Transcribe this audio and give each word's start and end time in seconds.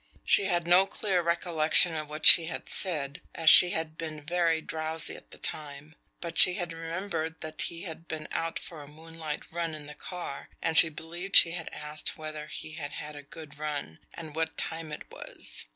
She 0.25 0.45
had 0.45 0.65
no 0.65 0.87
clear 0.87 1.21
recollection 1.21 1.93
of 1.93 2.09
what 2.09 2.25
she 2.25 2.45
had 2.45 2.67
said, 2.67 3.21
as 3.35 3.51
she 3.51 3.69
had 3.69 3.99
been 3.99 4.25
very 4.25 4.59
drowsy 4.59 5.15
at 5.15 5.29
the 5.29 5.37
time; 5.37 5.93
but 6.21 6.39
she 6.39 6.55
had 6.55 6.73
remembered 6.73 7.39
that 7.41 7.61
he 7.61 7.83
had 7.83 8.07
been 8.07 8.27
out 8.31 8.57
for 8.57 8.81
a 8.81 8.87
moonlight 8.87 9.51
run 9.51 9.75
in 9.75 9.85
the 9.85 9.93
car, 9.93 10.49
and 10.59 10.75
she 10.75 10.89
believed 10.89 11.35
she 11.35 11.51
had 11.51 11.69
asked 11.71 12.17
whether 12.17 12.47
he 12.47 12.71
had 12.71 12.93
had 12.93 13.15
a 13.15 13.21
good 13.21 13.59
run, 13.59 13.99
and 14.15 14.35
what 14.35 14.57
time 14.57 14.91
it 14.91 15.03
was. 15.11 15.65